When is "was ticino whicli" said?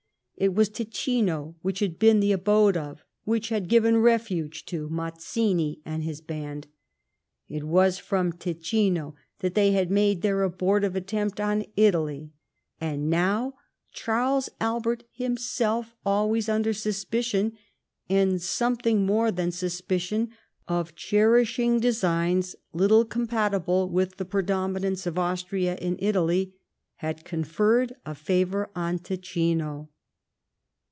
1.35-1.87